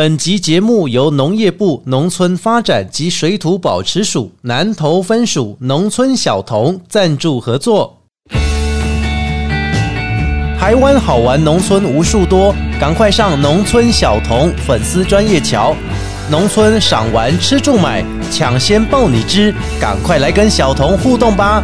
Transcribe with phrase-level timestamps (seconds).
[0.00, 7.98] 本集节目由农业部农村发展及水土保持署南投分署农村小童赞助合作。
[10.58, 15.76] 台湾好玩农村无数多，赶快上农村小童粉丝专业瞧。
[16.30, 21.62] 农村赏玩吃住买，抢先报你知，赶快来跟小童互动吧！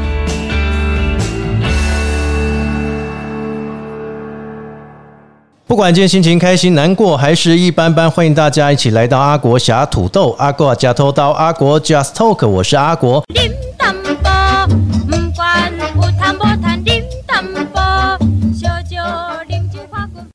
[5.69, 13.25] 不管今天心情开心、难过还是一般般，欢迎大家一起来到阿国侠土豆、阿国假偷刀、阿国 Just Talk，我是阿国。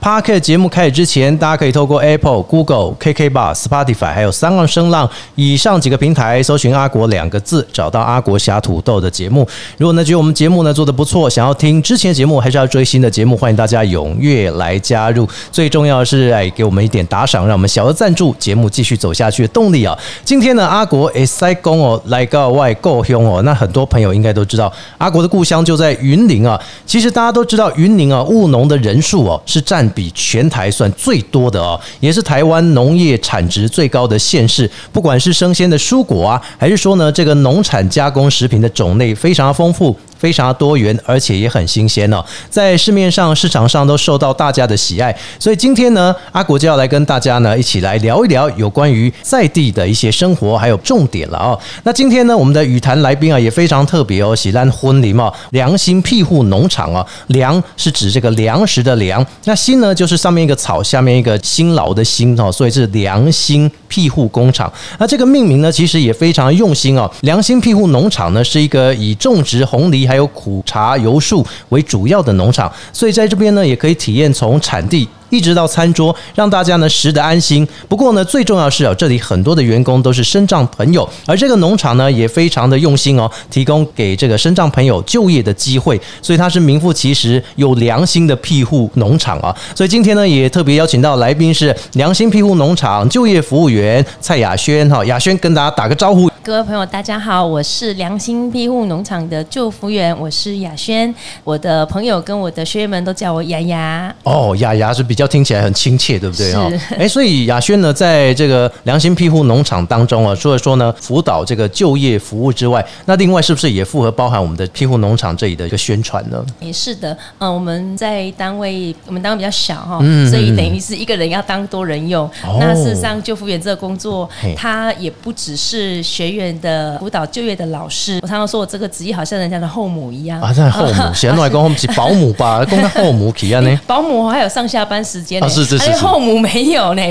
[0.02, 9.48] Park 节目开始之前，大家可以透过 Apple、Google、KK Bar、Spotify 还有三浪声浪以上几个平台搜寻“阿国”两个字，找到阿国侠土豆的节目。
[9.78, 15.30] 如果呢觉得我们节目呢做的不错，想要听之前节目，还是要追新的节目，欢迎大家踊跃来加入。
[15.52, 19.96] 最重要的是，哎，给我们一点打赏，让我们小额赞助节目继续走下去的动力啊！
[20.26, 26.60] 今天呢，阿国 S 塞公哦来个外够凶哦，那很多朋友应该都知道，阿国的故乡就在云林啊。
[26.88, 29.91] 其实大家都知道，云林啊务农的人数哦是占。
[29.92, 34.70] 比全台算最多的哦，也是台湾农业产值最高的县市。
[34.92, 39.96] 不管是生鲜的蔬果啊，还是说呢，这个农产加工食品的种类非常丰富。
[40.22, 45.18] 非常多元，而且也很新鲜哦，在市面上、市场上都受到大家的喜爱。
[45.40, 51.60] 所以今天呢，阿国就要来跟大家呢一起来聊一聊有关于在地的一些生活还有重点了哦。
[51.82, 64.72] 那今天呢，我们的语坛来宾啊也非常特别哦，喜兰婚礼嘛，良心庇护农场啊，良是指这个粮食的粮，那心呢就是上面一个草，下面一个辛劳的辛哦，所以是良心庇护工厂。
[65.00, 67.10] 那这个命名呢，其实也非常用心哦。
[67.22, 70.11] 良心庇护农场呢，是一个以种植红梨。
[70.12, 75.08] 还有苦茶油树为主要的农场，所以在这边呢，也可以体验从产地。
[75.32, 77.68] 一直到餐桌，让大家呢食得安心。
[77.90, 89.56] 不过呢，最重要是啊，这里很多的员工都是身障朋友，而这个农场呢也非常的用心哦，提供给这个身障朋友就业的机会，所以它是名副其实有良心的庇护农场啊。
[89.74, 96.30] 所以今天呢，也特别邀请到来宾是良心庇护农场就业服务员蔡雅轩哈，雅轩跟大家打个招呼。
[96.44, 101.14] 各位朋友，大家好，我是良心庇护农场的救服务员，我是雅轩。
[101.46, 104.14] 我的朋友跟我的学员们都叫我雅雅。
[104.24, 105.21] 哦，雅雅是比较。
[105.22, 106.72] 要听起来很亲切，对不对哦？
[106.98, 116.44] 哎，所以雅轩呢，在这个良心庇护农场当中啊，除了说呢辅导这个就业服务之外，那另外是不是也符合包含我们的庇护农场这里的一个宣传呢？
[116.60, 120.00] 也是的，嗯，我们在单位，我们单位比较小哈，
[120.30, 122.30] 所以等于是一个人要当多人用。
[122.60, 128.20] 那事实上，救护员这个工作，他也不只是学员的辅导就业的老师。
[128.24, 133.80] 我常常说我这个职业好像人家的后母一样啊，像后母， 现在讲我们是保姆吧，讲后母体验呢？
[133.86, 135.02] 保姆还有上下班。
[135.12, 137.02] 时间啊，是是是，后母没有呢。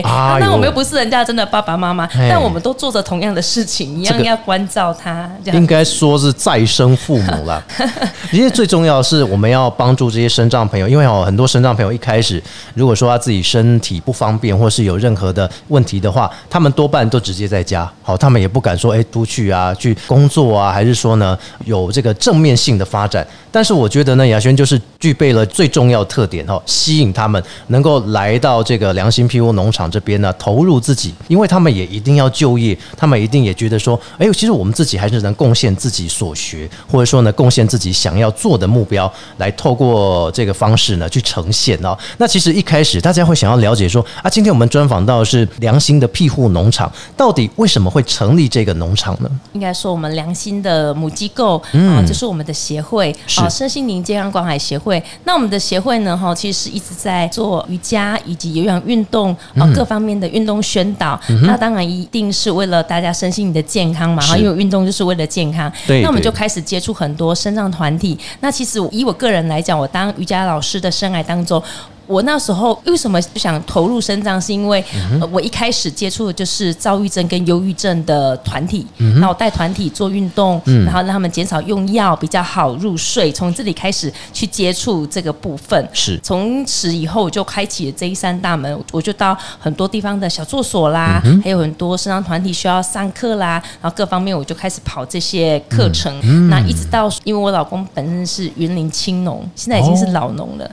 [0.41, 5.31] 那我们又不是人家真的爸爸妈妈，但我们都做着同样的事情，一样要关照他。
[5.53, 7.63] 应该说是再生父母了。
[8.33, 12.43] 因为最重要的是，我们要帮助这些身障朋友，因为哦，很多身障朋友一开始
[12.75, 17.91] 如果说他自己身体不方便，或是有任何的问题的话，他们多半都直接在家。
[18.03, 21.37] 好，他们也不敢说哎出去啊，去工作啊，还是说呢
[21.67, 23.27] 有这个正面性的发展。
[23.53, 41.97] 但是我觉得呢，雅轩就是具备了最重要特点哈，吸引他们能够来到这个良心庇护农场这边呢，投入自己，因为他们也一定要就业，他们一定也觉得说，哎呦，其实我们自己还是能贡献自己所学，或者说呢，贡献自己想要做的目标，来透过这个方式呢去呈现哦。
[42.19, 49.31] 那其实一开始大家会想要了解说，啊，今天我们专访到的是良心的庇护农场，到底为什么会成立这个农场呢？
[49.55, 53.15] 应该说我们良心的母机构嗯，就是我们的协会。
[53.41, 55.03] 好，身心灵健康关怀协会。
[55.25, 56.17] 那我们的协会呢？
[56.17, 61.19] 哈，其实一直在做瑜伽以及有氧运动啊，各方面的运动宣导。
[61.45, 64.23] 那当然一定是为了大家身心灵的健康嘛。
[64.23, 65.73] 哈，因为运动就是为了健康。
[65.87, 66.03] 对。
[66.03, 68.19] 那我们就开始接触很多身障团体。
[68.41, 71.63] 那其实以我个人来讲，我当瑜伽老师的生涯当中。
[72.11, 74.41] 我那时候为什么想投入生长？
[74.41, 74.85] 是因为
[75.31, 83.31] 我一开始接触的就是躁郁症跟忧郁症的团体，然后带团体做运动，然后让他们减少用药，比较好入睡。
[83.31, 88.83] 从这里开始去接触这个部分，是从此以后我就开启了这一扇大门。
[88.91, 96.11] 我就到很多地方的小作所啦，还有很多生长团体需要上课啦，然后各方面我就开始跑这些课程。
[96.49, 100.71] 那一直到因为我老公本身是云林青农，现在已经是老农了，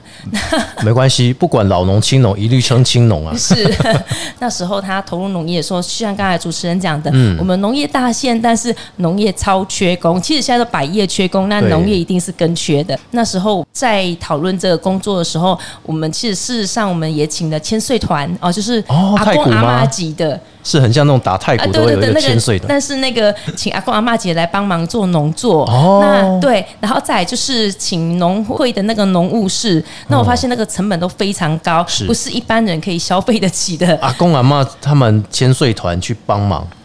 [0.82, 1.27] 没关系。
[1.28, 3.36] 系，不管老农青农，一律称青农啊。
[3.36, 3.54] 是
[4.40, 10.20] 那时候他投入农业的时候，就像刚才主持人讲的，嗯我们农业大县，但是农业超缺工。
[10.20, 12.98] 其实现在都百业缺工，那农业一定是更缺的。
[13.12, 20.40] 那时候在讨论这个工作的时候，我们其实事实上我们也请了千岁团哦，就是哦阿公阿妈级的。
[20.62, 22.58] 是很像那种打太啊，鼓都会有一个对对对，那。
[22.58, 33.96] 个但是那个请阿公阿妈姐来帮忙做农作，哦那对，然后再就是请农会的那个农务士，那我发现那个成本都非常高，是不是一般人可以消费得起的。
[34.02, 36.77] 阿公阿妈他们千岁团去帮忙，对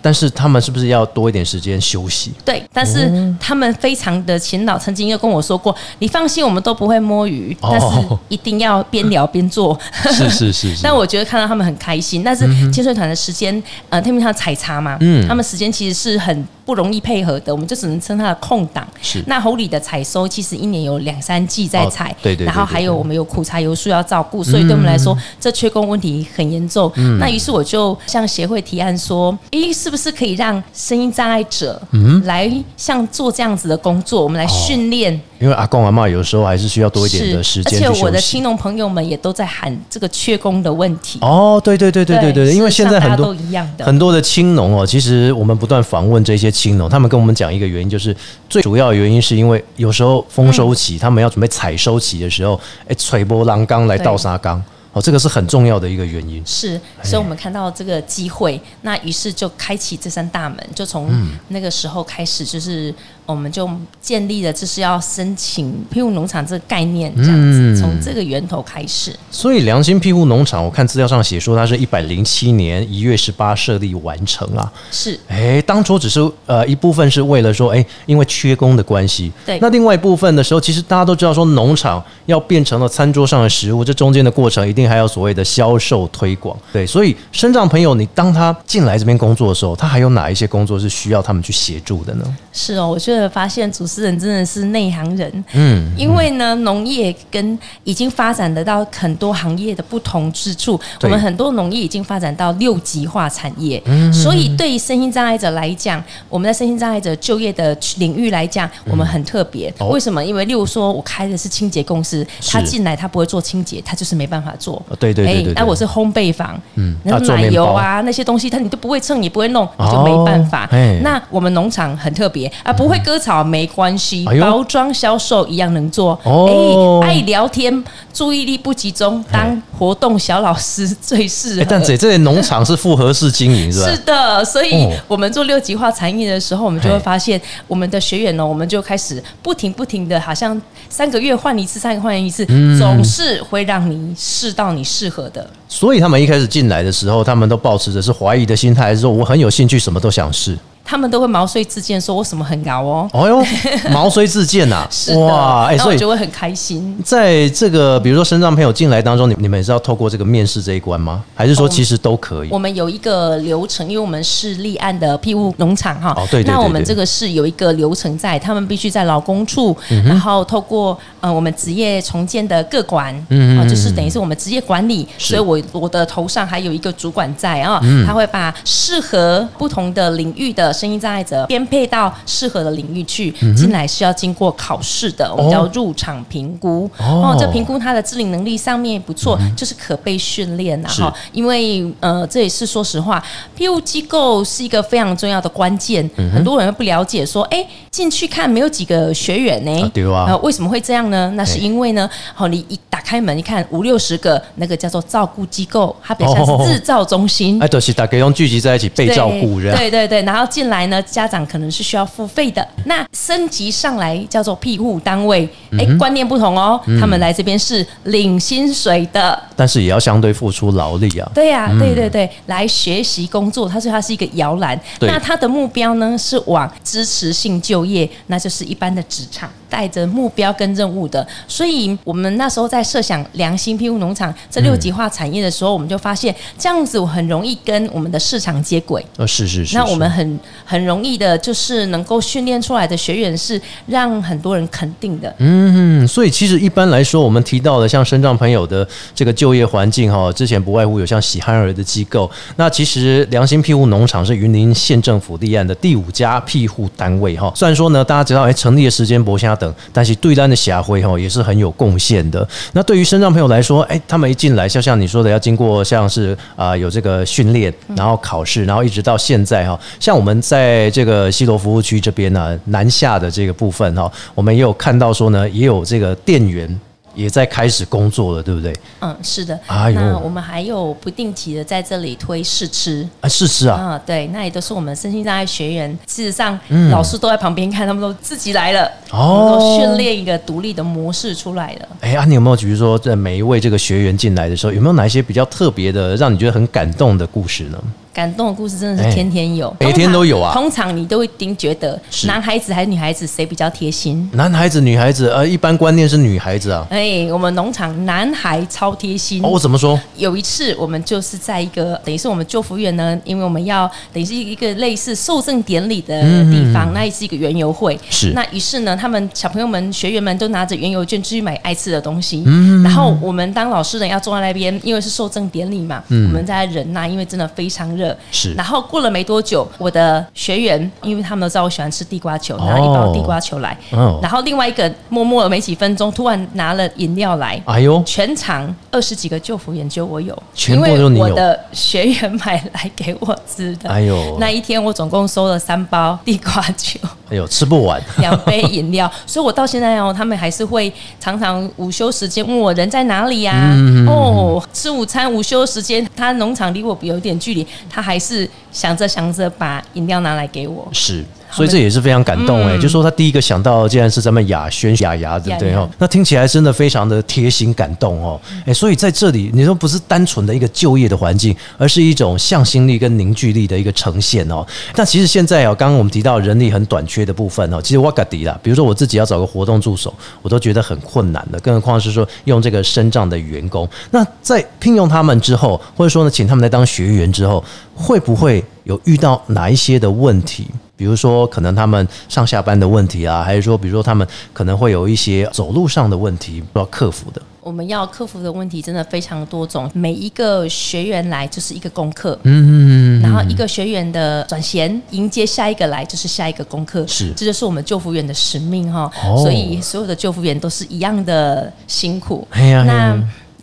[0.00, 2.32] 但是他们是不是要多一点时间休息？
[2.44, 3.10] 对，但是
[3.40, 7.86] 他们非常的勤劳，曾经又跟我说过，你放心，我们都不会摸鱼，哦但是
[8.28, 9.78] 一定要边聊边做。
[10.04, 10.80] 是是是是。
[10.84, 18.86] 但我觉得看到他们很开心，但是潜水团的时间，呃，他们要采茶嘛，嗯他们时间其实是很不容易配合的，我们就只能称它的空档。
[19.00, 26.92] 是那侯里的采收其实一年有两三季在采，哦对对对然后还有我们有苦茶油树要照顾，所以对我们来说，这缺工问题很严重。
[26.96, 35.18] 嗯那于是我就向协会提案说，诶，是不是可以让声音障碍者嗯来像做这样子的工作，我们来训练。
[35.40, 38.42] 因为阿公阿妈有时候还是需要多一点的时间去休且我的青。
[38.42, 41.18] 农朋友们也都在喊这个缺工的问题。
[41.22, 48.14] 哦，对对对对对对，对因为现在很多都一样的很多的青农哦，其实我们不断访问这些青农，他们跟我们讲一个原因，就是
[48.50, 54.60] 最主要的原因是因为有时候丰收期，他们要准备采收期的时候，哎，吹波浪缸来倒沙缸，
[54.92, 56.42] 哦，这个是很重要的一个原因。
[56.44, 61.38] 是，所以我们看到这个机会，那于是就开启这扇大门，就从嗯。
[61.50, 62.92] 那个时候开始，就是
[63.28, 63.68] 我们就
[64.00, 69.14] 建立了，就是要申请庇护农场这个概念，这样嗯子，从这个源头开始。
[69.30, 74.72] 所以良心庇护农场，我看资料上写说它是一百零七年一月十八设立完成啊。
[74.90, 79.30] 是哎，当初只是呃一部分是为了说，哎，因为缺工的关系。
[79.44, 86.56] 对那另外一部分的时候，其实大家都知道说，农场要变成了餐桌上的食物，这中间的过程一定还有所谓的销售推广。
[86.72, 92.24] 对，所以生长朋友，你当他进来这边工作的时候，他还有哪一些工作是需要他们去协助的呢？
[92.52, 100.78] 是哦，我觉得发现主持人真的是内行人，嗯，因为呢，农业跟已经发展得到很多行业的不同之处。
[101.02, 109.72] 我们很多农业已经发展到六级化产业，嗯所以对于身心障碍者来讲，我们在身心障碍者就业的领域来讲，我们很特别。
[109.78, 109.88] 哦。
[109.88, 110.22] 为什么？
[110.22, 114.76] 因为例如说，我开的是清洁公司，他进来他不会做清洁，他就是没办法做。
[114.88, 115.54] 哦对对对对对。
[115.54, 120.66] 那、我是烘焙坊，嗯奶油啊那些东西，他你都不会称，也不会弄，你就没办法。
[120.66, 126.08] 哦那我们农场很特别啊，不会割草没关系，哎包装销售一样能做。
[126.24, 127.82] 哦哎，爱聊天，
[128.12, 131.62] 注意力不集中，当活动小老师最适合。
[131.62, 133.90] 哎但这这些农场是复合式经营是吧？
[133.90, 140.60] 是的，所以哦我们做六级化产业的时候，我们就会发现，我们的学员呢，我们就开始不停不停的，好像
[140.90, 145.48] 三个月换一次，三个换一次，嗯总是会让你试到你适合的。
[145.66, 150.58] 所以他们一开始进来的时候，他们都保持着是怀疑的心态，还是说我很有兴趣，什么都想试？
[150.88, 153.10] 他们都会毛遂自荐说，我什么很高哦。
[153.12, 153.44] 哦哟，
[153.92, 156.98] 毛遂自荐呐、 是，哇，所以就会很开心。
[157.04, 161.22] 在这个比如说身障朋友进来当中，你你们也是要透过这个面试这一关吗？
[161.34, 162.48] 还是说其实都可以？
[162.50, 186.88] 我们有一个流程，因为我们是立案的庇护农场哈，哦对对对那我们这个是有一个流程在，他们必须在劳工处，嗯然后透过呃我们职业重建的各管，嗯嗯啊，就是等于是我们职业管理，所以我我的头上还有一个主管在啊，他会把适合不同的领域的声音障碍者编配到适合的领域去，进来是要经过考试的，我们叫入场评估。
[186.98, 187.34] 哦。
[187.34, 191.02] 哦，这评估他的自理能力上面不错，就是可被训练呐是。
[191.02, 193.22] 哈，因为呃这也是说实话，
[193.56, 200.26] 庇护机构是一个非常重要的关键，嗯很多人不了解说，哎，进去看没有几个学员呢啊，对啊。
[200.28, 201.32] 呃为什么会这样呢？
[201.34, 206.64] 那是因为呢，好，你一打开门一看五六十个，那个叫做照顾机构，它比较像哦。
[206.64, 207.60] 是日照中心。
[207.60, 209.76] 哎，都是大家用聚集在一起被照顾，这样。
[209.76, 212.66] 对对对，然后进来呢，家长可能是需要付费的。
[212.84, 219.40] 那升级上来叫做庇护单位，哎、嗯观念不同哦，他们来这边是领薪水的。
[219.56, 221.30] 但是也要相对付出劳力啊。
[221.34, 224.78] 对呀、对对对，来学习工作，他说他是一个摇篮。
[225.00, 231.26] 那他的目标呢是往支持性就业，那就是一般的职场，带着目标跟任务的。
[231.46, 239.04] 所以我们那时候在设想良心庇护农场这六级化产业的时候，我们就发现这样子我很容易跟我们的市场接轨。
[239.16, 239.76] 呃，是是是。
[239.76, 245.34] 那我们很很容易的，就是能够训练出来的学员是让很多人肯定的。
[245.38, 252.30] 嗯，所以其实一般来说，我们提到的像身障朋友的这个就业环境哈，之前不外乎有像喜憨儿的机构。
[252.56, 257.52] 那其实良心庇护农场是云林县政府立案的第五家庇护单位哈。
[257.54, 262.46] 虽然说呢，大家知道哎，成立的时间不相等，但是对单的霞辉哈也是很有贡献的。
[262.72, 276.80] 那对于身障朋友来说，哎，他们一进来，就像你说的，要经过像是啊有这个训练，然后考试，然后一直到现在哈，像我们在这个西罗服务区这边呢，南下的这个部分哈，我们也有看到说呢，也有这个店员。
[277.14, 278.72] 也在开始工作了，对不对？
[279.00, 279.58] 嗯，是的。
[279.66, 283.74] 那我们还有不定期的在这里推试吃啊，试吃啊。
[283.76, 285.90] 啊，对，那也都是我们身心障碍学员。
[286.06, 286.56] 事实上，
[286.92, 291.88] 老师都在旁边看，他们都自己来了，哦，训练一个独立的模式出来了。
[292.02, 297.82] 哎啊，你有没有比如说，在每一位这个学员进来的时候，有没有哪一些比较特别的，让你觉得很感动的故事呢？
[298.18, 300.52] 感动的故事真的是天天有，每天都有啊。
[300.52, 301.96] 通常你都一定觉得，
[302.26, 304.28] 男孩子还是女孩子谁比较贴心？
[304.32, 306.84] 男孩子、女孩子，呃，一般观念是女孩子啊。
[306.90, 309.40] 哎，我们农场男孩超贴心。
[309.44, 309.96] 哦，怎么说？
[310.16, 316.20] 有一次我们就是在一个等于是我们救福院呢，因为我们要等于是一个类似受赠典礼的
[316.50, 317.96] 地方，那也是一个园游会。
[318.10, 318.32] 是。
[318.34, 322.42] 那于是呢，他们小朋友们、学员们都拿着园游券去买爱吃的东西。
[322.44, 322.82] 嗯。
[322.82, 328.07] 然后我们当老师的要坐在那边，因为是受赠典礼嘛，嗯我们在忍耐，因为真的非常热。
[328.32, 328.54] 是。
[328.54, 328.78] 然后。
[328.88, 333.76] 过了没多久，我的学员，因为他们都知道我喜欢吃地瓜球，拿一包地瓜球来。
[334.22, 337.60] 然后另外一个默默了没几分钟，突然拿了饮料来。
[337.66, 338.02] 哎呦！
[338.04, 341.24] 全场二十几个救服研究我有，全部都你有。
[341.24, 343.90] 我的学员买来给我吃的。
[343.90, 344.36] 哎呦！
[344.38, 346.98] 那一天我总共收了三包地瓜球。
[347.30, 348.02] 哎呦，吃不完。
[348.18, 353.74] 两杯饮料，所以我到现在哦，他们还是会常常午休时间问我人在哪里呀？
[354.06, 358.48] 哦，吃午餐午休时间，他农场离我有点距离，他还是。
[358.70, 360.86] 想着想着，把饮料拿来给我。
[360.92, 361.24] 是。
[361.50, 374.64] 所以这也是非常感动哎，就说他第一个想到竟然是咱们雅轩雅雅的对哦，那听起来真的非常的贴心感动哦，哎，所以在这里你说不是单纯的一个就业的环境，而是一种向心力跟凝聚力的一个呈现哦。
[374.94, 380.12] 但其实现在哦，刚刚我们提到人力很短缺的部分哦，其实瓦嘎迪啦，比如说我自己要找个活动助手，
[380.42, 383.88] 我都觉得很困难的，更何况是说用这个身障的员工。
[384.10, 387.64] 那在聘用他们之后，或者说呢，请他们来当学员之后，
[387.94, 390.66] 会不会有遇到哪一些的问题？
[390.98, 397.40] 比如说，可能他们上下班的问题啊，还是说，比如说他们可能会有一些走路上的问题要克服的。
[397.60, 409.08] 我们要克服的问题真的非常多种，每一个学员来就是一个功课，嗯嗯，然后一个学员的转衔迎接下一个来就是下一个功课，是，这就是我们救护员的使命哈。
[409.36, 412.44] 所以所有的救护员都是一样的辛苦。
[412.50, 413.16] 哎呀，那。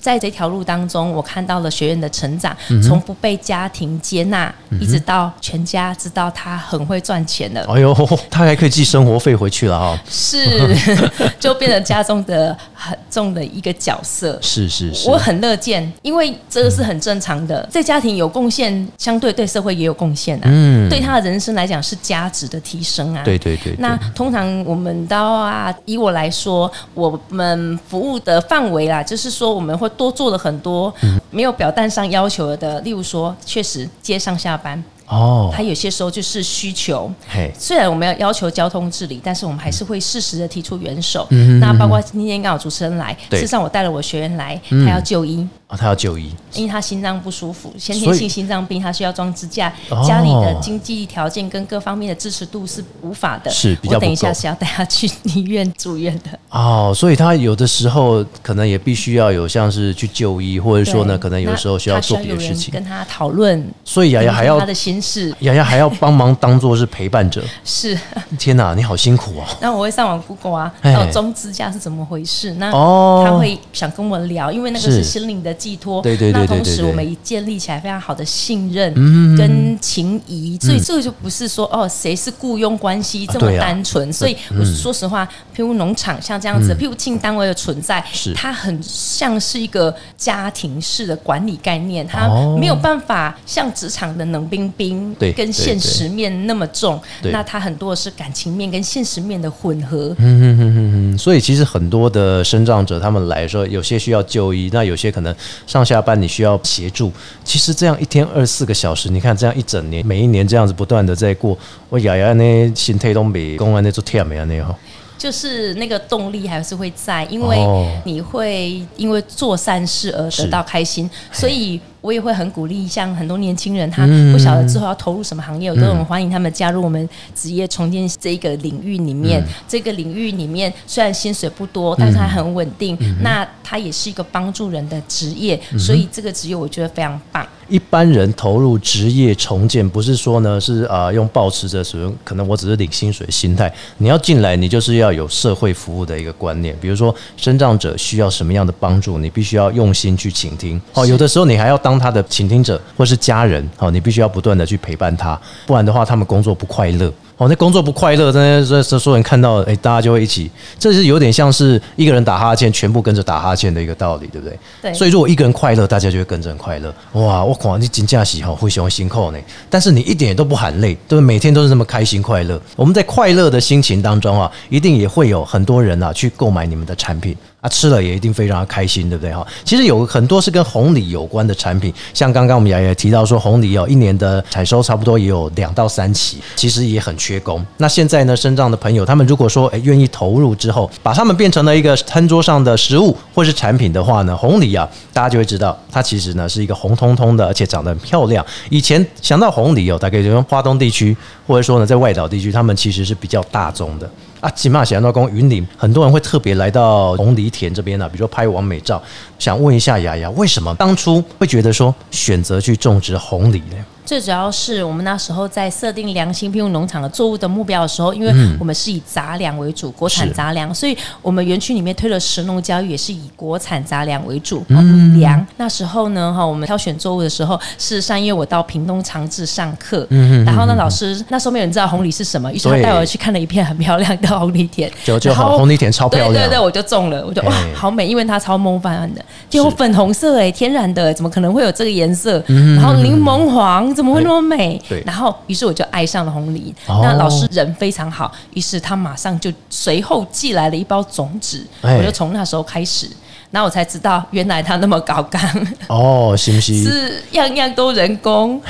[0.05, 2.55] 在这条路当中，我看到了学员的成长，
[2.87, 7.65] 从不被家庭接纳，一直到全家知道他很会赚钱了。
[7.67, 7.91] 哎呦，
[8.29, 9.99] 他还可以寄生活费回去了哈！
[10.07, 10.77] 是，
[11.41, 14.37] 就变成家中的很重的一个角色。
[14.43, 17.67] 是是是，我很乐见，因为这个是很正常的。
[17.71, 20.43] 在家庭有贡献，相对对社会也有贡献啊。
[20.43, 23.23] 嗯，对他的人生来讲是价值的提升啊。
[23.23, 23.73] 对对对。
[23.79, 29.89] 那通常我们都啊，以我来说，我们服务的范围啦，就是说我们会。
[29.95, 30.93] 多做了很多
[31.31, 34.83] 没有表单上要求的，例如说，确实接上下班。
[35.07, 37.11] 哦，他有些时候就是需求。
[37.55, 41.27] 虽然我们要要求交通治理，但是我们还是会适时的提出援手。
[41.59, 45.47] 那包括今天刚好主持人来，事实上我带了我学员来，他要就医。
[45.67, 49.73] 啊，他要就医，因为他心脏不舒服，先天性心脏病，他需要装支架。
[50.07, 53.49] 家里的经济条件跟各方面的支持度是无法的。
[53.49, 56.37] 是，我等一下是要带他去 医院住院的。
[56.49, 63.67] 哦，所以他有的时候可能也必须要有像是去就医，或者说呢，可能有的时候需要做别的事情，跟他讨论。
[63.83, 67.43] 所以雅雅还要他的心事，雅雅还要帮忙当做是陪伴者。
[67.65, 67.99] 是，
[68.37, 69.43] 天哪，你好辛苦哦。
[69.59, 72.53] 那我会上网 Google 啊，还有中支架是怎么回事？
[72.53, 76.01] 那他会想跟我聊，因为那个是心灵的寄托。
[76.01, 76.31] 对对。
[76.31, 78.93] 那同时，我们也建立起来非常好的信任
[79.37, 84.11] 跟情谊，所以这个就不是说哦，谁是雇佣关系这么单纯。
[84.11, 88.03] 所以，我说实话，譬如农场像这样子，譬如进单位的存在，
[88.35, 92.27] 它很像是一个家庭式的管理概念，它
[92.59, 96.99] 没有办法像职场的冷冰冰，跟现实面那么重。
[97.23, 100.13] 那它很多的是感情面跟现实面的混合。
[100.17, 101.17] 嗯嗯嗯嗯。
[101.17, 105.33] 所以，其实很多的生长者他们来说，有些需要就医，那有些可能
[105.67, 106.21] 上下班。
[106.21, 107.11] 你需要协助，
[107.43, 111.57] 其实这样一天二十四个小时，你看这样一整年，每一年这样子不断的在过，
[111.89, 114.75] 我雅雅呢心态都比公安那做天没啊那样。
[115.17, 117.57] 就是那个动力还是会在，因为
[118.03, 121.79] 你会因为做善事而得到开心，所以。
[122.05, 129.43] 我也会很鼓励，像很多年轻人，他不晓得之后要投入什么行业，我都很欢迎他们加入我们职业重建这一个领域里面。
[129.67, 132.95] 这个领域里面虽然薪水不多，但是它很稳定。
[133.23, 137.43] 那它也是一个帮助人的职业，所以这个职业我觉得非常棒。
[137.67, 143.73] 一般人投入职业重建，不是说呢是啊用保持着什么可能我只是领薪水心态。
[143.97, 146.77] 你要进来，你就是要有社会服务的一个观念。
[146.79, 150.79] 比如说，生长者需要什么样的帮助，你必须要用心去倾听。
[150.93, 153.67] 哦，有的时候你还要当他的倾听者，或是家人。
[153.77, 157.11] 哦，你必须要不断的去陪伴他，不然的话，他们工作不快乐。
[157.37, 160.49] 哦，那工作不快乐，真的这所有人看到，哎，大家就会一起，
[160.79, 164.57] 这是有点像是一个人打哈欠，全部跟着打哈欠的一个道理，对不对？
[164.81, 164.93] 对。
[164.93, 166.93] 所以如果一个人快乐，大家就会跟着很快乐。
[167.11, 172.57] 哇，我靠，你金价喜好会喜欢辛苦呢，但是你一点也都不喊累，对每天都是这么开心快乐。
[172.77, 177.35] 我们在快乐的心情当中啊，一定也会有很多人啊去购买你们的产品。
[177.65, 179.45] 啊，吃了也一定非常的开心，对不对哈？
[179.63, 187.65] 其实有很多是跟红梨有关的产品，像刚刚我们也也提到说，红梨哦，一年的采收差不多也有两到三期，其实也很缺工。
[187.77, 198.45] 那现在呢，生长的朋友，他们如果说诶愿意投入之后，把它们变成了一个餐桌上的食物或是产品的话呢，红梨啊，大家就会知道它其实呢是一个红彤彤的，而且长得很漂亮。
[198.69, 201.17] 以前想到红梨哦，大概就用花东地区
[201.47, 204.07] 或者说呢在外岛地区，他们其实是比较大众的。
[204.45, 209.01] 啊，起码想到公云林，很多人会特别来到红梨田这边呢，比如说拍完美照。
[209.39, 213.85] 想问一下雅雅，为什么当初会觉得说选择去种植红梨呢？
[214.05, 224.63] 最主要是我们那时候在设定良心庇护农场的作物的目标的时候，因为我们是以杂粮为主，国产杂粮，所以我们园区里面推了食农教育，也是以国产杂粮为主。
[224.67, 242.43] 嗯，粮那时候呢，哈，我们挑选作物的时候，事实上因为我到屏东长治上课，嗯然后呢，老师那时候没有人知道红梨是什么，于是他带我去看了一片很漂亮的红梨田， 就就好，红梨田超漂亮，对对对，我就中了，我就哇，好美，因为它超梦幻的，就粉红色哎，天然的，怎么可能会有这个颜色？
[242.47, 244.79] 然后柠檬黄，怎么会那么美？
[244.89, 246.75] 对，然后于是我就爱上了红梨。
[246.87, 251.65] 那老师人非常好，于是他马上就随后寄来了一包种子。
[251.81, 253.09] 我就从那时候开始，
[253.51, 255.41] 那我才知道原来他那么高干
[255.87, 256.83] 哦，是不是？
[256.83, 258.61] 是样样都人工，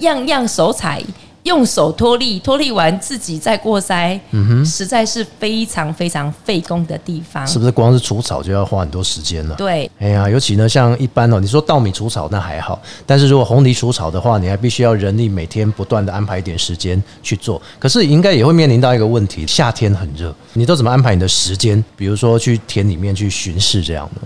[0.00, 1.00] 样样手采。
[1.44, 7.46] 用手脱粒，脱粒完自己再过筛，嗯哼，实在是非常非常费工的地方。
[7.46, 9.56] 是不是光是除草就要花很多时间了？
[9.56, 17.60] 对，哎呀，尤其呢，像一般哦，你说稻米除草那还好，但是如果红梨除草的话，你还必须要人力每天不断的安排一点时间去做。
[17.78, 21.82] 可是应该也会面临到一个问题，夏天很热，你都怎么安排你的时间？
[21.96, 24.22] 比如说去田里面去巡视这样的。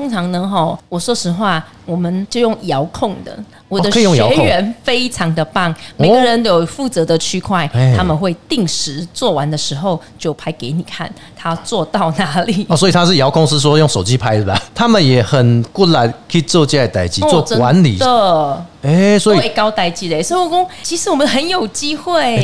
[0.00, 3.38] 通常呢，哈，我说实话，我们就用遥控的。
[3.68, 4.00] 我的学
[4.34, 12.64] 员非常的棒，每个人都有负责的区块，他们会定时做完的时候就拍给你看，他做到哪里。
[12.70, 14.58] 哦，所以他是遥控，是说用手机拍的吧？
[14.74, 18.64] 他们也很过来可以做这些代机，做管理的。
[18.82, 22.38] 哎，所以高代机的，所以我讲，其实我们很有机会。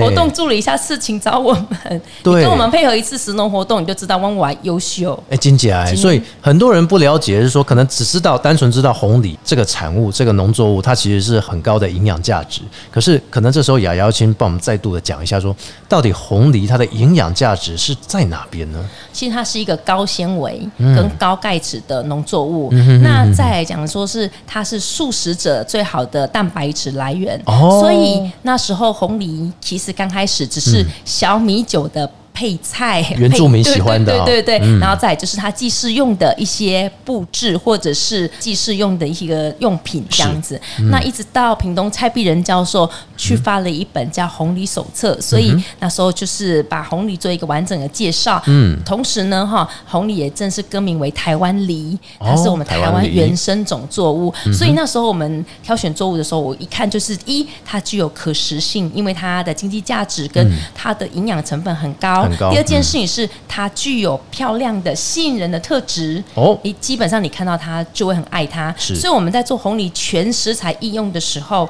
[0.00, 5.18] 活动做了一下事情找我们，对，跟我们配合一次石农活动，你就知道汪娃优秀。
[5.30, 12.60] 哎，金姐，所以很多人不了解，是说可能只知道单纯知道红梨这个产物，这个农作物它其实是很高的营养价值。
[12.90, 15.56] 可是可能这时候雅瑶请帮我们再度的讲一下，说
[15.88, 18.78] 到底红梨它的营养价值是在哪边呢？
[19.14, 22.70] 其实它是一个高纤维跟高钙质的农作物。
[23.02, 25.64] 那再来讲说是它是素食者。
[25.70, 27.40] 最好的蛋白质来源，
[27.80, 32.10] 所以那时候红梨其实刚开始只是小米酒的。
[32.40, 40.58] 配菜，原住民喜欢的，对对对，然后再就是它祭祀用的一些布置，或者是祭祀用的一个用品这样子。
[40.90, 48.42] 那一直到屏东蔡碧仁教授去发了一本叫《红梨手册》，所以那时候就是把红梨做一个完整的介绍。
[48.46, 54.32] 嗯，同时呢，哈，红梨也正式更名为台湾梨，它是我们台湾原生种作物。
[54.50, 62.26] 所以那时候我们挑选作物的时候，我一看就是一，它具有可食性，因为它的经济价值跟它的营养成分很高。
[62.36, 66.22] 第二件事情是，它具有漂亮的、吸引人的特质。
[66.34, 68.74] 哦，你基本上你看到它就会很爱它。
[68.78, 71.68] 是，所以我们在做红梨全食材应用的时候，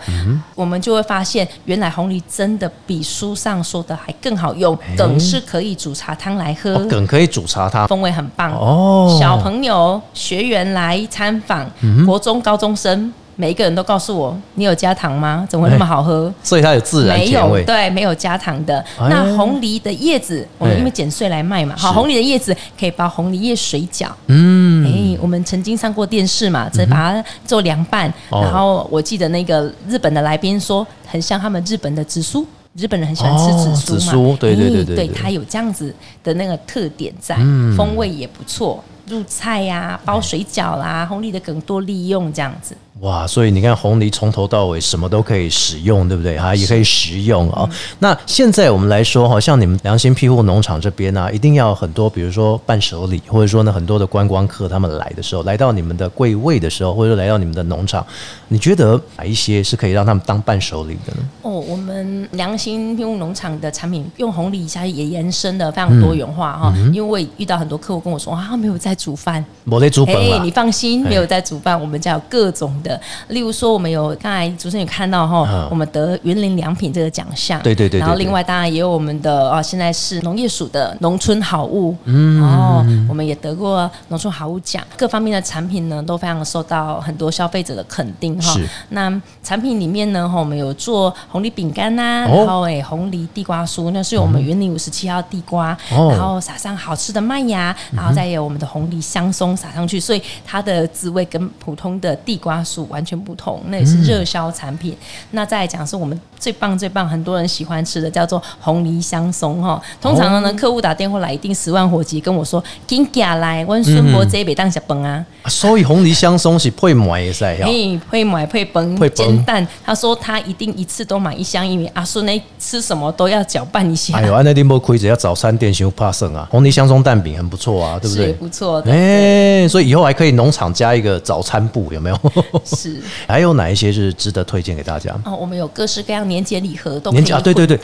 [0.55, 4.79] 我们就会发现，原来红梨真的比书上说的还更好用。
[4.97, 8.53] 梗是可以煮茶汤来喝，梗可以煮茶汤，风味很棒。
[8.53, 11.71] 哦，小朋友学员来参访，
[12.07, 13.13] 国中高中生。
[13.37, 15.47] 每一个人都告诉我，你有加糖吗？
[15.49, 16.33] 怎么会那么好喝？
[16.43, 17.65] 所以它有自然甜味。
[17.65, 18.85] 对，没有加糖的。
[18.99, 21.75] 那红梨的叶子，我们因为剪碎来卖嘛。
[21.77, 24.09] 好，红梨的叶子可以包红梨叶水饺。
[24.27, 28.13] 嗯，哎，我们曾经上过电视嘛，再把它做凉拌。
[28.31, 32.47] 然后我记得那个日本的来宾说，很像他们日本的紫苏。
[32.77, 34.37] 日本人很喜欢吃紫苏嘛。
[34.39, 37.35] 对对对对，对它有这样子的那个特点在，
[37.77, 38.83] 风味也不错。
[39.11, 42.77] 入菜呀、包水饺啦，红梨的梗多利用这样子。
[43.01, 46.39] 哇，所以你看红梨从头到尾什么都可以使用，对不对？
[46.39, 47.67] 哈，也可以食用啊。
[47.99, 58.07] 那现在我们来说，哈，像你们良心庇护农场这边呢，一定要很多，比如说伴手礼，或者说呢，很多的观光客他们来的时候，来到你们的柜位的时候，或者说来到你们的农场，
[58.49, 61.27] 你觉得哪一些是可以让他们当伴手礼的呢？
[61.41, 73.01] 哦，我们良心庇护农场的产品用红梨下也延伸的非常多元化哈，因为我也遇到很多客户跟我说啊，没有在煮饭，没在煮饭哎，你放心，没有在煮饭，我们家有各种的。
[73.29, 77.99] 例如说，我们有刚才主持人有看到哈，我们得园林良品这个奖项，对对对。
[77.99, 88.55] 然后另外当然也有我们的哦，现在是农业署的农村好物，嗯，然后，我们也得过农村好物奖，各方面的产品呢都非常受到很多消费者的肯定哈。
[88.91, 89.11] 那
[89.43, 103.21] 产品里面呢哈，我们有做红梨饼干呐，然后诶红梨地瓜酥，那是我们园林五十七号地瓜，然后撒上好吃的麦芽，然后再有我们的红梨香松撒上去，所以它的滋味跟普通的地瓜酥完全。
[103.21, 104.97] 不同，那也是热销产品。
[105.33, 109.79] 那再讲是我们最棒最棒，很多人喜欢吃的叫做红梨香松哈。
[110.01, 115.23] 通常呢，客户打电话来一定十万火急跟我说，紧赶来问孙伯这边当小崩啊。
[115.47, 119.67] 所以红梨香松是配买的噻，嘿，配买配崩配煎蛋。
[119.85, 124.17] 他说他一定一次都买一箱，因为阿孙呢吃什么都要搅拌一下。
[124.17, 126.49] 哎呦，安那丁波亏着要早餐店修怕剩啊。
[126.51, 128.33] 红梨香松蛋饼很不错啊，对不对？
[128.33, 128.80] 不错。
[128.87, 132.19] 哎，所以以后还可以农场加一个早餐部，有没有？
[132.65, 133.01] 是。
[133.27, 135.11] 还有哪一些是值得推荐给大家？
[135.25, 137.79] 哦，我们有各式各样年节礼盒都年节对对对，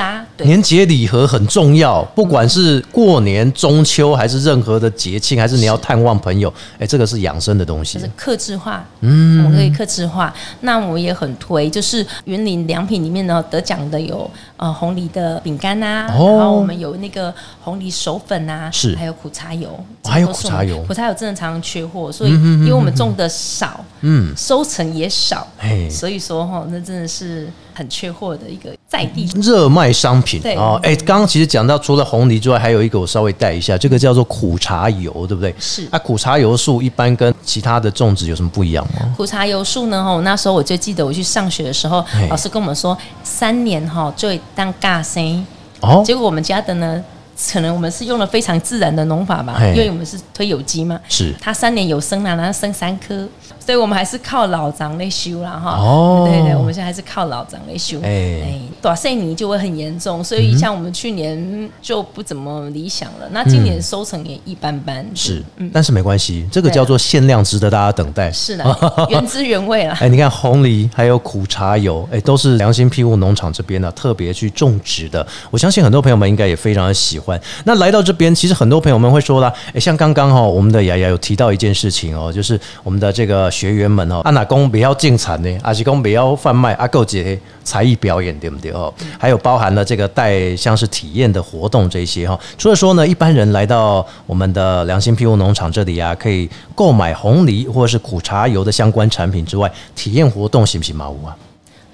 [0.46, 10.32] 年节礼盒很重要，不管是过年、中秋，还是任何的节庆，还是你要探望朋友，哎，这个是养生的东西，是克制化，嗯，我们可以克制化。
[10.60, 18.96] 那我们也很推，就是云林良品里面呢得奖的有呃红梨的饼干呐，然后我们有那个红梨手粉呐，是。
[18.96, 25.46] 还有苦茶油，还有苦茶油，苦茶油真的常常缺货，所以因为我们种的少，嗯，收成也少。
[25.90, 30.80] 所以说哈，那真的是很缺货的一个在地热卖商品哦。
[30.82, 35.54] 哎，刚刚其实讲到除了红梨之外，还有一个我稍微带一下，这个叫做苦茶油，对不对？
[35.58, 35.86] 是。
[35.90, 39.14] 啊，苦茶油树一般跟其他的种植有什么不一样吗？
[39.14, 40.02] 苦茶油树呢？
[40.02, 45.46] 哦，那时候我就记得我去上学的时候，老师跟我们说，三年哈就会当尬生
[45.80, 46.02] 哦。
[46.02, 47.04] 结果我们家的呢，
[47.52, 50.98] 可能我们是用了非常自然的农法吧，因为我们是推有机嘛。
[51.08, 51.34] 是。
[51.40, 53.28] 它三年有生了，然后生三颗。
[53.58, 55.72] 所以我们还是靠老长来修了哈。
[55.72, 58.00] 哦，对对，我们现在还是靠老长来修。
[58.00, 63.28] 哎，短线泥就会很严重，所以像我们去年就不怎么理想了。
[63.32, 65.04] 那今年收成也一般般。
[65.16, 68.30] 是，但是没关系，这个叫做限量，值得大家等待。
[68.30, 68.64] 是的，
[69.10, 69.94] 原汁原味了。
[69.94, 75.26] 哎，你看红梨还有苦茶油，哎，都是良心庇护农场这边呢特别去种植的。
[75.50, 77.25] 我相信很多朋友们应该也非常的喜欢。
[77.64, 83.46] 那来到这边，其实很多朋友们会说了，哎，像刚刚哈，我们的雅雅有提到一件事情哦，就是我们的这个。
[83.56, 85.58] 学员们哦，阿哪公不要进产呢？
[85.62, 88.92] 阿是公不要贩卖阿够节才艺表演，对不对哦？
[89.18, 92.38] 还有包含了这个带像是体验的活动这些哈。
[92.58, 101.08] 除了说呢，一般人来到我们的良心庇护农场这里啊，可以购买红梨或者是苦茶油的相关产品之外，体验活动行不行嘛？
[101.08, 101.34] 五啊？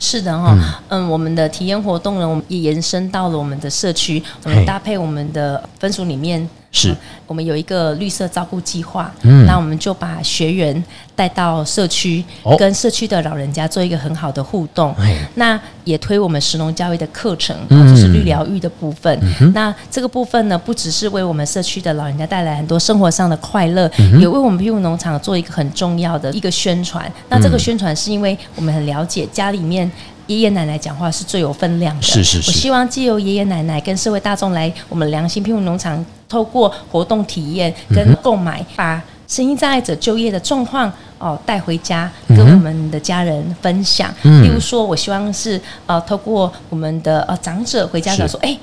[0.02, 6.46] 是的哈，嗯，我们的体验活动呢，我们也延伸到了我们的社区，我们搭配我们的分组里面。
[6.72, 6.94] 是
[7.26, 10.82] 我们有一个绿色照顾计划，嗯，那我们就把学员
[11.14, 12.24] 带到社区，
[12.58, 14.94] 跟社区的老人家做一个很好的互动。
[15.34, 19.16] 那也推我们石农教育的课程，就是绿疗愈的部分。
[19.52, 27.10] 那这个部分呢，不只是为我们社区的老人家带来很多生活上的快乐，也为我们庇护农场做一个很重要的一个宣传。
[27.28, 29.90] 那这个宣传是因为我们很了解家里面。
[30.32, 32.02] 爷爷奶奶讲话是最有分量的。
[32.02, 32.50] 是是是。
[32.50, 44.12] 我希望借由爷爷奶奶跟社会大众来我们良心庇护农场，透过活动体验跟购买，把身心障碍者就业的状况哦带回家，跟我们的家人分享。
[44.22, 48.56] 例如说，我希望是呃，透过我们的呃长者回家讲说，哎，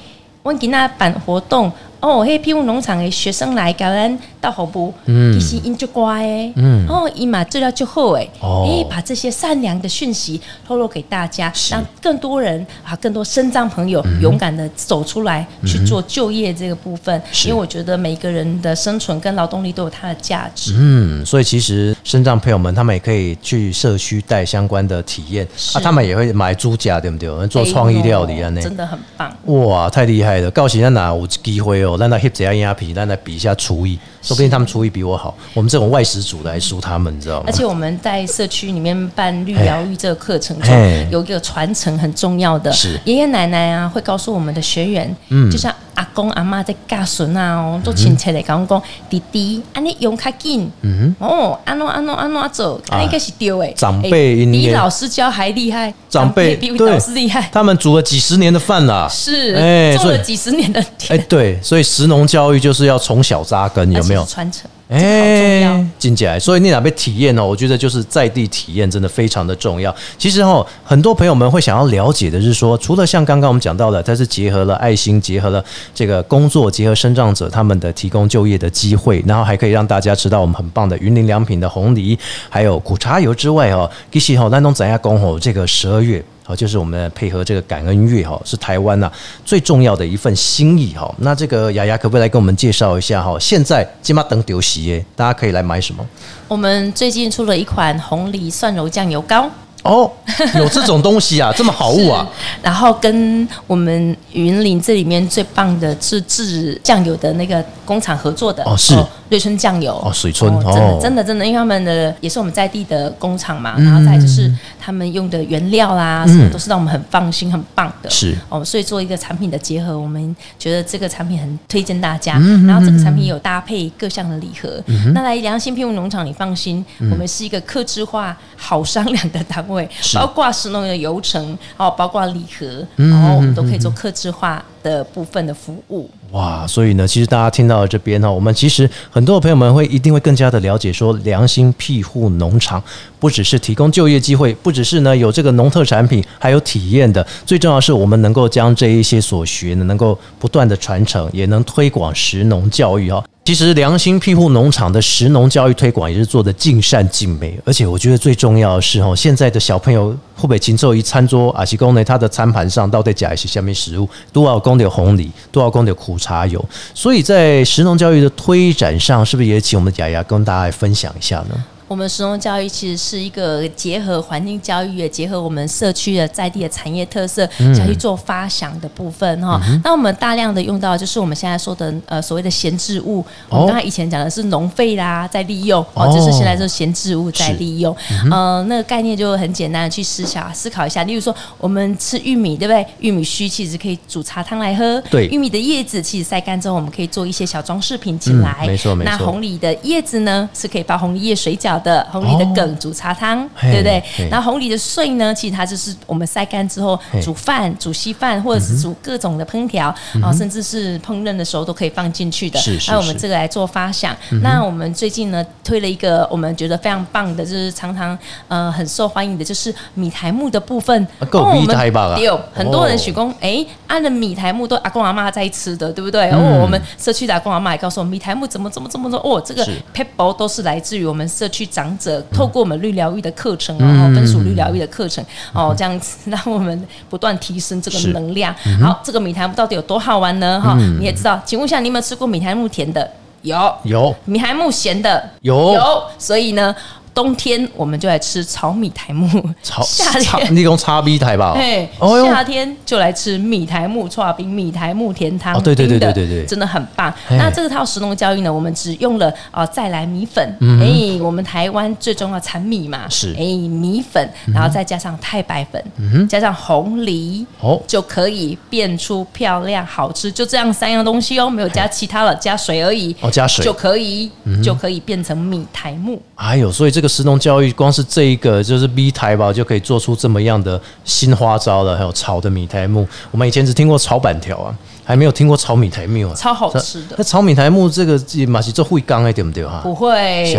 [0.44, 1.72] 温吉娜办活动。
[2.00, 6.54] 哦，嘿，庇护农场的学生来教咱到后部，其实因就乖诶，
[6.88, 20.74] 哦，伊嘛治疗就好诶，诶，把这些善良的讯息透露给大家，让更多人啊，更多生障朋友勇敢的走出来去做就业这个部分，因为我觉得每个人的生存跟劳动力都有它的价值。
[20.78, 27.48] 嗯，所以其实生障朋友们他们也可以去社区带相关的体验，啊，他们也会买猪甲，对不对？
[27.48, 28.62] 做创意料理啊，那。
[28.62, 29.36] 真的很棒。
[29.46, 30.50] 哇，太厉害了！
[30.52, 31.89] 告诉咱哪有机会哦。
[31.98, 34.00] 咱来翕一下影片，咱来比一下厨艺。
[34.22, 35.36] 说不定他们厨艺比我好。
[35.54, 37.44] 我们这种外食组的还输他们，你知道吗？
[37.48, 45.50] 而且我们在社区里面办绿疗愈这个课程中，有一个传承很重要的是，爷爷奶奶啊会告诉我们的学员，嗯。
[45.50, 53.74] 就像阿公阿妈在教孙啊哦，都亲切的讲讲，弟弟，安尼用较紧，嗯哦，安诺安诺安诺走，安应该是丢诶。
[53.76, 60.80] 长辈比老师教还厉害，长辈比老师厉害，他们煮了几十年的饭啦，是哎做了几十年的
[61.10, 64.26] 哎，田，对，所以食农教育就是要从小扎根，有没有？
[64.26, 64.70] 传承？
[64.90, 65.86] 这个好重要。
[66.00, 67.46] 进起来，所以你哪边体验呢？
[67.46, 69.96] 我觉得就是在地体验真的非常的重要。
[70.18, 82.18] 其实哦，很多朋友们会想要了解的是说，除了像刚刚我们讲到的，它是结合了爱心，结合了这个工作，结合生长者他们的提供就业的机会，然后还可以让大家吃到我们很棒的云林良品的红梨，
[82.50, 86.24] 还有苦茶油之外哦，其实哦，那种怎样讲哦，这个十二月。
[86.50, 89.12] 哦，就是我们配合这个感恩月哈，是台湾呐、
[89.46, 91.14] 最重要的一份心意哈。
[91.20, 93.38] 那这个雅雅可不可以来跟我们介绍一下哈？
[93.40, 96.04] 现在金马等丢席耶，大家可以来买什么？
[96.48, 99.48] 我们最近出了一款红梨蒜蓉酱油膏。
[99.82, 100.12] 哦，
[100.58, 102.30] 有这种东西啊，这么好物啊！
[102.62, 108.94] 然后跟我们云林这里面最棒的自制酱油的那个工厂合作的哦是
[109.30, 114.54] 瑞春酱油哦水村真哦的真的真的，因为他们的也是我们在地的工厂嘛，嗯然后再就是
[114.90, 118.10] 他们用的原料啦，什么都是让我们很放心、很棒的。
[118.10, 122.40] 是哦，所以做一个产品的结合，我们觉得这个产品很推荐大家。
[122.42, 124.84] 嗯然后这个产品有搭配各项的礼盒。
[125.14, 136.10] 那来良心聘用农场，你放心，我们是一个客制化、好商量的单位，包括食农的流程，哦，包括礼盒，嗯然后我们都可以做客制化的部分的服务。
[136.32, 142.82] 哇，所以呢，其实大家听到这边呢，我们其实很多的朋友们会一定会更加的了解，说良心庇护农场
[143.20, 153.24] 不只是提供就业机会，不只是呢有这个农特产品，还有体验的，最重要是我们能够将这一些所学呢，能够不断的传承，也能推广食农教育哦。
[153.50, 161.66] 其实良心庇护农场的食农教育推广也是做的尽善尽美，而且我觉得最重要的是哦，现在的小朋友会不会禽兽一餐桌啊？
[161.66, 166.64] 其公呢，他的餐盘上到底加一些下面食物，多少公的红梨，多少公的苦茶油。
[166.94, 171.56] 所以在食农教育的推展上，是不是也请我们雅雅跟大家来分享一下呢？
[171.90, 177.44] 我们食农教育其实是一个结合环境教育，也结合我们社区的在地的产业特色，
[177.76, 179.60] 下去做发想的部分哈。
[179.84, 187.96] 那我们大量的用到就是我们现在说的呃所谓的闲置物，我们刚才以前讲的是农废啦，在利用哦，哦就是现在就是闲置物在利用。
[188.30, 192.86] 呃，那个概念就很简单的去思想思考一下，例如说我们吃玉米，对不对？
[193.00, 198.68] 玉米须其实可以煮茶汤来喝，对玉米的叶子其实晒干之后，我们可以做一些小装饰品起嗯来。
[198.68, 204.04] 没错没错那红梨的叶子呢，是可以包红梨叶水饺的，红梨的梗煮茶汤，哦对不对？
[204.30, 212.60] 然后红梨的碎呢，其实它就是我们晒干之后煮饭、煮稀饭，或者是煮各种的烹调，啊，甚至是烹饪的时候都可以放进去的。
[212.60, 214.16] 是是那我们是这个来做发想。
[214.42, 221.08] 那我们最近呢推了一个我们觉得非常棒的，就是常常呃很受欢迎的，就是米苔木的部分。
[221.20, 226.30] 啊够米哦我们苔吧啊有很多人哦许工，哎，按的米苔木都阿公阿妈在吃的，对不对？
[226.32, 238.54] 嗯哦，我们社区的阿公阿妈也告诉我们，米苔木怎么怎么怎么说，哦，这个是 pebble 都是来自于我们社区长者透过我们绿疗愈的课程然后，分属绿疗愈的课程哦，这样子让我们不断提升这个能量。
[238.82, 240.60] 好，这个米苔木到底有多好玩呢？
[240.60, 243.10] 哈，嗯你也知道，请问一下，你有没有吃过米苔木甜的？
[243.42, 246.76] 有，有米苔木咸的有有，所以呢。
[247.20, 249.28] 冬天我们就来吃炒米苔木，
[249.62, 250.56] 炒夏天。
[250.56, 251.52] 你用叉 B 台吧？
[251.54, 256.46] 哎，哦夏天就来吃米苔木串冰、米苔木甜汤，哦对对对对对对。
[256.46, 257.14] 真的很棒。
[257.32, 260.42] 那这个套食农教育呢，我们只用了啊再来米粉，
[260.82, 263.32] 哎，我们台湾最重要产米嘛，嗯是。
[263.34, 273.66] 嗯哎米粉，然后再加上太白粉，加上红梨，哦就可以变出漂亮好吃，就这样三样东西哦，没有加其他了，加水而已，哦加水。
[273.66, 274.32] 就可以
[274.64, 276.22] 就可以变成米苔木。
[276.36, 281.98] 哎呦，所以这个食农教育，光是这一个就是 B 台吧，就可以做出这么样的新花招了。
[281.98, 288.18] 还有炒的米苔木，我们以前只听过炒板条啊，还没有听过炒米苔木啊，超好吃的那炒米苔木这个
[288.48, 289.82] 马是做会刚哎对不对哈？
[289.84, 290.56] 不会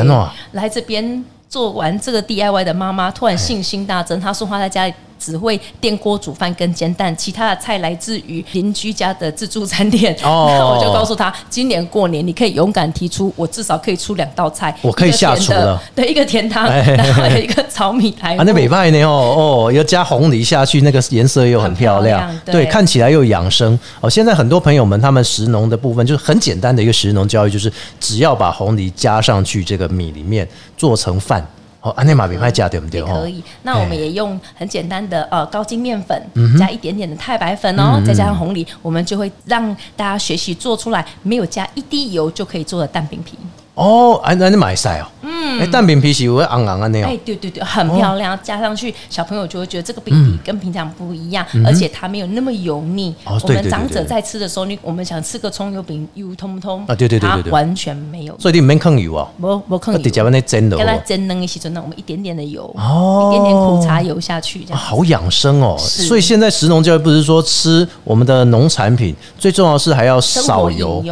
[0.53, 10.13] 来这边做完这个 DIY 的妈妈突然信心大增，她说她在家里只会电锅煮饭跟煎蛋，其他的菜来自于邻居家的自助餐店。
[10.25, 18.35] 哦那我就告诉他，今年过年你可以勇敢提出，我至少可以出两道菜，我可以下厨了，对，一个甜汤，哎 然后一个炒米苔。
[18.37, 19.03] 啊，那北派呢？
[19.05, 23.79] 哦哦，要加红梨下去，那个颜色又很漂亮，对，看起来又养生。
[24.01, 31.47] 哦，现在很多朋友们他们食农的部分就是很简单的一个食农教育，就是只要把红梨加上去这个米里面做成饭。
[31.81, 33.01] 哦，安内马比派加对不对？
[33.01, 33.43] 也可以。
[33.63, 43.39] 那我们也用很简单的呃高筋面粉，嗯加一点点的太白粉哦，再加上红梨，我们就会让大家学习做出来没有加一滴油就可以做的蛋饼皮。
[43.81, 53.15] 哦，安安尼买晒哦，嗯，哎，蛋饼皮是会昂昂安那哎哦，，对对对，很漂亮，加上去小朋友就会觉得这个饼皮跟平常不一样，而且它没有那么油腻。
[53.25, 56.85] 我们长者在吃的时候，你我们想吃个葱油饼，油通不通？
[56.87, 58.39] 啊对对对它完全没有。
[58.39, 60.01] 所以你没坑油啊，不不坑油。
[60.03, 63.31] 直接把油，那蒸的跟它哦，蒸嫩一起蒸，那我们一点点的油，哦。
[63.33, 64.79] 一点点苦茶油下去，这啊样。
[64.79, 65.75] 好养生哦。
[65.79, 66.03] 是。
[66.03, 71.03] 所以现在食农教育不是说吃我们的农产品，最重要的是还要少油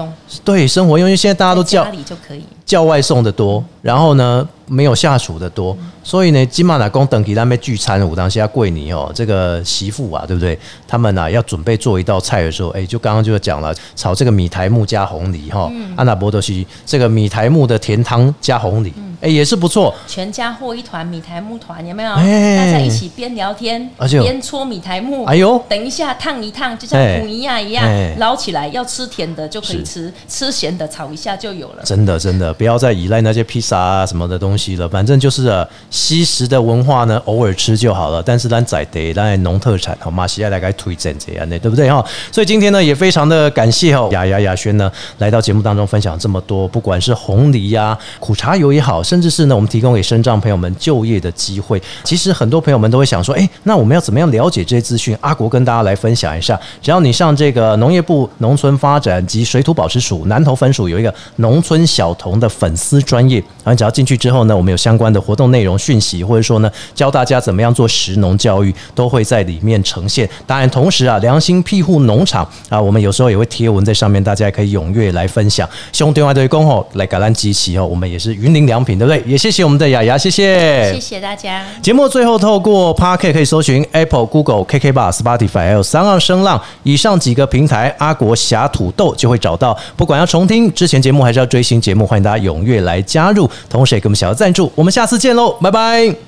[0.44, 2.42] 对，生活用，因为现在大家都叫里就可以。
[2.64, 5.74] 叫外送的多，然后呢没有下属的多，
[6.04, 10.58] 所以呢，金马老公等级他们聚餐，我当下桂尼哦，这个媳妇啊，对不对？
[10.86, 19.94] 他们啊要准备做一道菜的时候，哎，就刚刚就讲了，炒这个米苔木加红梨哈，安娜波多西这个米苔木的甜汤加红梨，哎，也是不错。
[20.06, 22.12] 全家和一团米苔木团，有没有？
[22.12, 25.24] 哎大家一起边聊天而且边搓米苔木。
[25.24, 28.68] 哎呦等一下烫一烫，就像哎苦一样一样哎，捞起来。
[28.68, 31.82] 要吃甜的就可以吃，吃咸的炒一下就有了。
[31.84, 34.88] 真的，真的，不要再依赖那些披萨啊什么的东西了。
[34.88, 38.22] 反正就是啊，西食的文化呢，偶尔吃就好了。
[38.22, 42.04] 但是咱在地，咱农特产，好马西亚来该推荐这样的，对不对哈？
[42.32, 51.80] 所以今天呢，也非常的感谢哦，雅雅雅轩呢来到节目当中分享这么多，不管是红梨呀、苦茶油也好，甚至是呢我们提供给身障朋友们就业的机会。
[52.04, 55.16] 其实很多朋友们都会想说，哎，那我们要怎么样了解这些资讯？
[55.20, 56.58] 阿国跟大家来分享一下。
[56.80, 70.26] 只要你上这个农业部农村发展及水土保持署南投分署有一个农村小童的粉丝专业，然后只要进去之后呢，我们有相关的活动内容讯息，或者说呢教大家怎么样做食农教育，都会在里面呈现。
[70.46, 75.68] 当然，同时啊，良心庇护农场啊，我们有时候也会贴文在上面，大家也可以踊跃来分享。
[75.92, 79.22] 兄弟外对公吼来橄榄集齐哦，我们也是云林良品，对不对？
[79.30, 81.62] 也谢谢我们的雅雅，谢谢，谢谢大家。
[81.82, 89.76] 节目最后透过 Parket 可以搜寻 Apple、Google、KK Bar、Spotify 还有三二声浪以上几个平台，阿国侠土豆就会找到。
[89.96, 94.72] 不管要重听之前节目还是要追新节目，欢迎大家踊跃来加入，同时也给我们小额赞助。
[94.74, 96.27] 我们下次见喽，拜拜。